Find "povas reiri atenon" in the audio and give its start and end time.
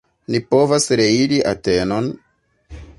0.53-2.13